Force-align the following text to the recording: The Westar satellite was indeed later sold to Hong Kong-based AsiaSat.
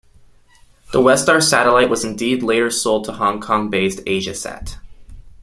The 0.93 0.99
Westar 0.99 1.43
satellite 1.43 1.91
was 1.91 2.03
indeed 2.03 2.41
later 2.41 2.71
sold 2.71 3.05
to 3.05 3.11
Hong 3.11 3.39
Kong-based 3.39 3.99
AsiaSat. 4.05 4.77